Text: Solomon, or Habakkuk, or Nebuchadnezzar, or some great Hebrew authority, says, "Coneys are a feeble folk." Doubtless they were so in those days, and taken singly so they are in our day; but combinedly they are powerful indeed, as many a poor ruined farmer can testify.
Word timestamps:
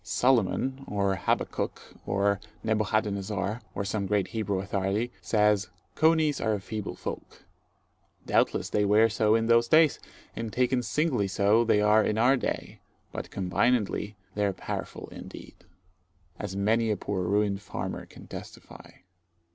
Solomon, 0.03 0.83
or 0.87 1.15
Habakkuk, 1.15 1.79
or 2.07 2.39
Nebuchadnezzar, 2.63 3.61
or 3.75 3.85
some 3.85 4.07
great 4.07 4.29
Hebrew 4.29 4.57
authority, 4.57 5.11
says, 5.21 5.69
"Coneys 5.93 6.41
are 6.41 6.53
a 6.55 6.59
feeble 6.59 6.95
folk." 6.95 7.45
Doubtless 8.25 8.71
they 8.71 8.83
were 8.83 9.09
so 9.09 9.35
in 9.35 9.45
those 9.45 9.67
days, 9.67 9.99
and 10.35 10.51
taken 10.51 10.81
singly 10.81 11.27
so 11.27 11.63
they 11.63 11.81
are 11.81 12.03
in 12.03 12.17
our 12.17 12.35
day; 12.35 12.79
but 13.11 13.29
combinedly 13.29 14.15
they 14.33 14.43
are 14.45 14.53
powerful 14.53 15.07
indeed, 15.11 15.53
as 16.39 16.55
many 16.55 16.89
a 16.89 16.97
poor 16.97 17.21
ruined 17.21 17.61
farmer 17.61 18.07
can 18.07 18.25
testify. 18.25 18.89